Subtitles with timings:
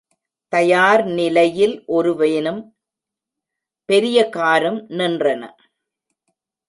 [0.53, 2.61] தயார் நிலையில் ஒரு வேனும்,
[3.89, 5.43] பெரிய காரும் நின் றன.